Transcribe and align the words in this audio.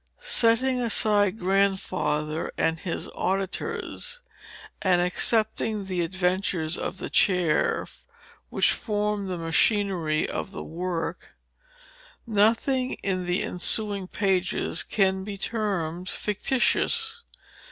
Setting 0.23 0.81
aside 0.81 1.37
Grandfather 1.37 2.51
and 2.57 2.79
his 2.79 3.07
auditors, 3.09 4.19
and 4.81 4.99
excepting 4.99 5.85
the 5.85 6.01
adventures 6.01 6.75
of 6.75 6.97
the 6.97 7.07
Chair, 7.07 7.85
which 8.49 8.71
form 8.71 9.27
the 9.27 9.37
machinery 9.37 10.27
of 10.27 10.49
the 10.49 10.63
work, 10.63 11.35
nothing 12.25 12.93
in 13.03 13.27
the 13.27 13.43
ensuing 13.43 14.07
pages 14.07 14.81
can 14.81 15.23
be 15.23 15.37
termed 15.37 16.09
fictitious. 16.09 17.21